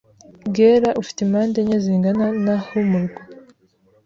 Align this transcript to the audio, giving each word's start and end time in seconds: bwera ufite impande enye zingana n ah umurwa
bwera 0.47 0.89
ufite 1.01 1.19
impande 1.23 1.57
enye 1.61 1.77
zingana 1.83 2.25
n 2.43 2.45
ah 2.55 2.63
umurwa 2.79 3.21